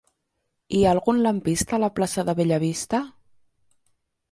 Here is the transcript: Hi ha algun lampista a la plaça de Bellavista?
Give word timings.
Hi 0.77 0.79
ha 0.85 0.93
algun 0.97 1.19
lampista 1.25 1.77
a 1.77 1.81
la 1.85 1.91
plaça 1.99 2.27
de 2.31 2.37
Bellavista? 2.41 3.05